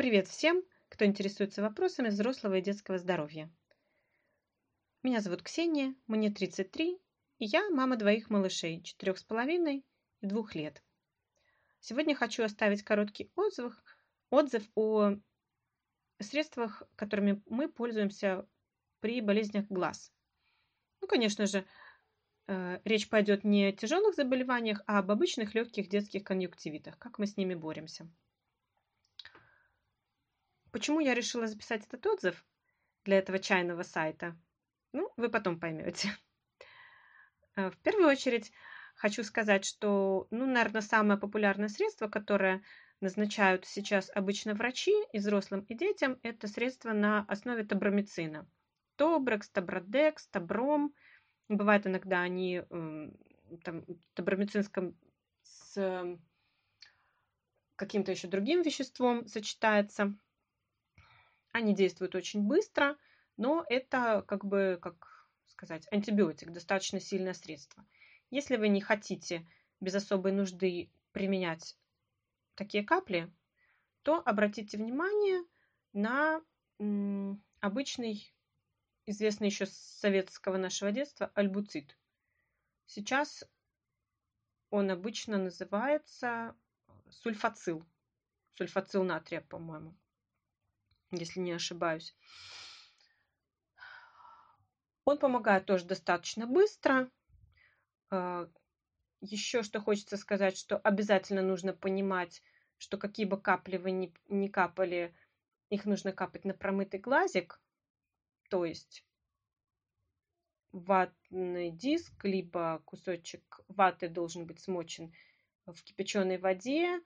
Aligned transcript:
Привет 0.00 0.28
всем, 0.28 0.64
кто 0.88 1.04
интересуется 1.04 1.60
вопросами 1.60 2.08
взрослого 2.08 2.54
и 2.54 2.62
детского 2.62 2.96
здоровья. 2.96 3.50
Меня 5.02 5.20
зовут 5.20 5.42
Ксения, 5.42 5.94
мне 6.06 6.30
33, 6.30 6.98
и 7.38 7.44
я 7.44 7.68
мама 7.68 7.96
двоих 7.96 8.30
малышей, 8.30 8.82
четырех 8.82 9.18
с 9.18 9.24
половиной 9.24 9.84
и 10.22 10.26
двух 10.26 10.54
лет. 10.54 10.82
Сегодня 11.80 12.14
хочу 12.14 12.42
оставить 12.42 12.82
короткий 12.82 13.30
отзыв, 13.36 13.74
отзыв 14.30 14.62
о 14.74 15.16
средствах, 16.18 16.82
которыми 16.96 17.42
мы 17.44 17.68
пользуемся 17.68 18.48
при 19.00 19.20
болезнях 19.20 19.66
глаз. 19.66 20.14
Ну, 21.02 21.08
конечно 21.08 21.44
же, 21.44 21.66
э, 22.46 22.80
речь 22.84 23.10
пойдет 23.10 23.44
не 23.44 23.66
о 23.66 23.72
тяжелых 23.72 24.14
заболеваниях, 24.14 24.80
а 24.86 25.00
об 25.00 25.10
обычных 25.10 25.54
легких 25.54 25.90
детских 25.90 26.24
конъюнктивитах, 26.24 26.98
как 26.98 27.18
мы 27.18 27.26
с 27.26 27.36
ними 27.36 27.54
боремся. 27.54 28.10
Почему 30.72 31.00
я 31.00 31.14
решила 31.14 31.46
записать 31.46 31.86
этот 31.86 32.06
отзыв 32.06 32.44
для 33.04 33.18
этого 33.18 33.38
чайного 33.38 33.82
сайта? 33.82 34.36
Ну, 34.92 35.12
вы 35.16 35.28
потом 35.28 35.58
поймете. 35.58 36.10
Э, 37.56 37.68
в 37.68 37.76
первую 37.78 38.08
очередь 38.08 38.52
хочу 38.94 39.24
сказать, 39.24 39.64
что, 39.64 40.28
ну, 40.30 40.46
наверное, 40.46 40.82
самое 40.82 41.18
популярное 41.18 41.68
средство, 41.68 42.06
которое 42.06 42.62
назначают 43.00 43.66
сейчас 43.66 44.08
обычно 44.14 44.54
врачи 44.54 44.94
и 45.12 45.18
взрослым, 45.18 45.62
и 45.62 45.74
детям, 45.74 46.20
это 46.22 46.46
средство 46.46 46.92
на 46.92 47.24
основе 47.26 47.64
табромицина. 47.64 48.46
Тобрекс, 48.94 49.48
Табродекс, 49.48 50.28
Табром. 50.28 50.94
Бывает 51.48 51.88
иногда 51.88 52.20
они 52.20 52.62
там, 53.64 53.84
табромицинском 54.14 54.96
с 55.42 56.18
каким-то 57.76 58.12
еще 58.12 58.28
другим 58.28 58.60
веществом 58.62 59.26
сочетается. 59.26 60.14
Они 61.52 61.74
действуют 61.74 62.14
очень 62.14 62.42
быстро, 62.42 62.96
но 63.36 63.64
это 63.68 64.22
как 64.26 64.44
бы, 64.44 64.78
как 64.80 65.28
сказать, 65.46 65.86
антибиотик, 65.90 66.52
достаточно 66.52 67.00
сильное 67.00 67.34
средство. 67.34 67.84
Если 68.30 68.56
вы 68.56 68.68
не 68.68 68.80
хотите 68.80 69.46
без 69.80 69.94
особой 69.94 70.32
нужды 70.32 70.90
применять 71.12 71.76
такие 72.54 72.84
капли, 72.84 73.32
то 74.02 74.22
обратите 74.24 74.78
внимание 74.78 75.42
на 75.92 76.40
обычный, 77.60 78.32
известный 79.06 79.48
еще 79.48 79.66
с 79.66 79.72
советского 79.72 80.56
нашего 80.56 80.92
детства, 80.92 81.32
альбуцит. 81.34 81.96
Сейчас 82.86 83.44
он 84.70 84.90
обычно 84.90 85.36
называется 85.36 86.54
сульфацил. 87.10 87.84
Сульфацил 88.54 89.02
натрия, 89.04 89.40
по-моему 89.40 89.96
если 91.10 91.40
не 91.40 91.52
ошибаюсь. 91.52 92.14
Он 95.04 95.18
помогает 95.18 95.66
тоже 95.66 95.84
достаточно 95.84 96.46
быстро. 96.46 97.10
А, 98.10 98.48
Еще 99.20 99.62
что 99.62 99.80
хочется 99.80 100.16
сказать, 100.16 100.56
что 100.56 100.78
обязательно 100.78 101.42
нужно 101.42 101.72
понимать, 101.72 102.42
что 102.78 102.96
какие 102.98 103.26
бы 103.26 103.40
капли 103.40 103.76
вы 103.76 103.90
ни, 103.90 104.14
ни 104.28 104.48
капали, 104.48 105.14
их 105.68 105.84
нужно 105.84 106.12
капать 106.12 106.44
на 106.44 106.54
промытый 106.54 107.00
глазик, 107.00 107.60
то 108.48 108.64
есть 108.64 109.04
ватный 110.72 111.70
диск, 111.70 112.24
либо 112.24 112.82
кусочек 112.84 113.60
ваты 113.68 114.08
должен 114.08 114.46
быть 114.46 114.60
смочен 114.60 115.12
в 115.66 115.82
кипяченой 115.82 116.38
воде, 116.38 117.00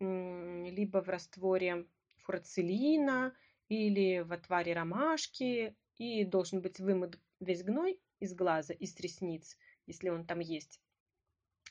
либо 0.00 1.02
в 1.02 1.08
растворе 1.08 1.86
фурацилина 2.24 3.34
или 3.68 4.20
в 4.20 4.32
отваре 4.32 4.74
ромашки, 4.74 5.76
и 5.96 6.24
должен 6.24 6.60
быть 6.60 6.80
вымыт 6.80 7.18
весь 7.40 7.62
гной 7.62 8.00
из 8.18 8.34
глаза, 8.34 8.74
из 8.74 8.98
ресниц, 8.98 9.56
если 9.86 10.08
он 10.08 10.26
там 10.26 10.40
есть. 10.40 10.80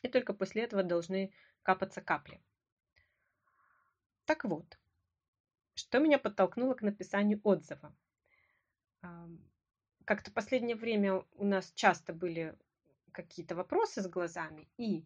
И 0.02 0.08
только 0.08 0.34
после 0.34 0.64
этого 0.64 0.84
должны 0.84 1.34
капаться 1.62 2.02
капли. 2.02 2.42
Так 4.26 4.46
вот, 4.46 4.80
что 5.76 6.00
меня 6.00 6.18
подтолкнуло 6.18 6.74
к 6.74 6.82
написанию 6.82 7.42
отзыва? 7.44 7.96
Как-то 10.06 10.32
в 10.32 10.34
последнее 10.34 10.76
время 10.76 11.26
у 11.34 11.46
нас 11.46 11.72
часто 11.74 12.14
были 12.14 12.58
какие-то 13.12 13.56
вопросы 13.56 14.02
с 14.02 14.08
глазами, 14.08 14.68
и 14.78 15.06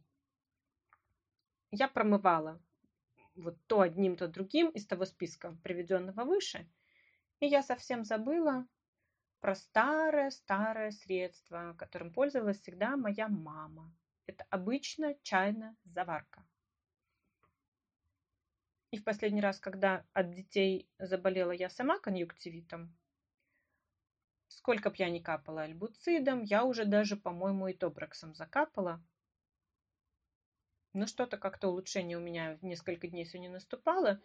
я 1.71 1.87
промывала 1.87 2.61
вот 3.37 3.57
то 3.67 3.81
одним, 3.81 4.17
то 4.17 4.27
другим 4.27 4.69
из 4.69 4.85
того 4.85 5.05
списка, 5.05 5.55
приведенного 5.63 6.23
выше. 6.23 6.67
И 7.39 7.47
я 7.47 7.61
совсем 7.61 8.03
забыла 8.03 8.67
про 9.39 9.55
старое-старое 9.55 10.91
средство, 10.91 11.75
которым 11.77 12.11
пользовалась 12.11 12.59
всегда 12.59 12.97
моя 12.97 13.27
мама. 13.27 13.93
Это 14.25 14.45
обычно 14.49 15.15
чайная 15.21 15.75
заварка. 15.85 16.45
И 18.91 18.97
в 18.97 19.03
последний 19.03 19.41
раз, 19.41 19.59
когда 19.59 20.05
от 20.13 20.31
детей 20.31 20.89
заболела 20.97 21.51
я 21.51 21.69
сама 21.69 21.99
конъюнктивитом, 21.99 22.95
сколько 24.47 24.89
б 24.89 24.95
я 24.97 25.09
ни 25.09 25.19
капала 25.19 25.63
альбуцидом, 25.63 26.41
я 26.43 26.63
уже 26.63 26.85
даже, 26.85 27.15
по-моему, 27.17 27.67
и 27.67 27.73
тобраксом 27.73 28.33
закапала, 28.33 29.03
но 30.97 31.05
что-то 31.05 31.37
как-то 31.37 31.67
улучшение 31.69 32.17
у 32.17 32.21
меня 32.21 32.57
в 32.57 32.63
несколько 32.63 33.07
дней 33.07 33.29
не 33.35 33.49
наступало. 33.49 34.19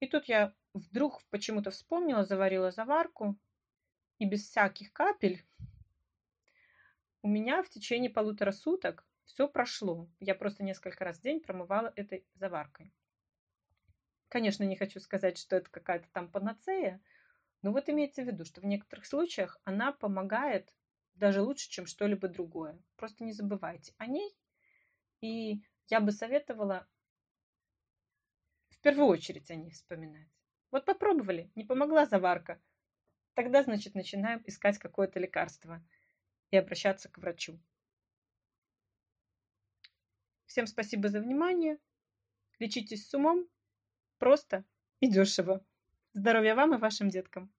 И 0.00 0.06
тут 0.06 0.26
я 0.26 0.54
вдруг 0.74 1.22
почему-то 1.30 1.70
вспомнила, 1.70 2.24
заварила 2.24 2.70
заварку, 2.70 3.38
и 4.18 4.26
без 4.26 4.44
всяких 4.44 4.92
капель 4.92 5.42
у 7.22 7.28
меня 7.28 7.62
в 7.62 7.70
течение 7.70 8.10
полутора 8.10 8.52
суток 8.52 9.06
все 9.24 9.48
прошло. 9.48 10.08
Я 10.20 10.34
просто 10.34 10.62
несколько 10.62 11.04
раз 11.04 11.18
в 11.18 11.22
день 11.22 11.40
промывала 11.40 11.92
этой 11.96 12.26
заваркой. 12.34 12.92
Конечно, 14.28 14.64
не 14.64 14.76
хочу 14.76 15.00
сказать, 15.00 15.38
что 15.38 15.56
это 15.56 15.70
какая-то 15.70 16.08
там 16.12 16.30
панацея, 16.30 17.00
но 17.62 17.72
вот 17.72 17.88
имейте 17.88 18.24
в 18.24 18.26
виду, 18.26 18.44
что 18.44 18.60
в 18.60 18.66
некоторых 18.66 19.06
случаях 19.06 19.58
она 19.64 19.92
помогает 19.92 20.74
даже 21.14 21.40
лучше, 21.40 21.70
чем 21.70 21.86
что-либо 21.86 22.28
другое. 22.28 22.78
Просто 22.96 23.24
не 23.24 23.32
забывайте 23.32 23.94
о 23.96 24.06
ней 24.06 24.34
и 25.22 25.62
я 25.90 26.00
бы 26.00 26.12
советовала 26.12 26.88
в 28.68 28.78
первую 28.78 29.08
очередь 29.08 29.50
о 29.50 29.56
ней 29.56 29.72
вспоминать. 29.72 30.28
Вот 30.70 30.84
попробовали, 30.84 31.50
не 31.56 31.64
помогла 31.64 32.06
заварка. 32.06 32.62
Тогда, 33.34 33.62
значит, 33.64 33.94
начинаем 33.94 34.42
искать 34.46 34.78
какое-то 34.78 35.18
лекарство 35.18 35.84
и 36.50 36.56
обращаться 36.56 37.08
к 37.08 37.18
врачу. 37.18 37.60
Всем 40.46 40.66
спасибо 40.66 41.08
за 41.08 41.20
внимание. 41.20 41.78
Лечитесь 42.58 43.08
с 43.08 43.14
умом, 43.14 43.48
просто 44.18 44.64
и 45.00 45.10
дешево. 45.10 45.64
Здоровья 46.12 46.54
вам 46.54 46.74
и 46.74 46.78
вашим 46.78 47.08
деткам! 47.08 47.52